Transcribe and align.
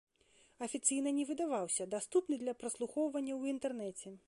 Афіцыйна 0.67 1.09
не 1.17 1.25
выдаваўся, 1.31 1.87
даступны 1.93 2.41
для 2.45 2.57
праслухоўвання 2.65 3.33
ў 3.37 3.41
інтэрнэце. 3.57 4.19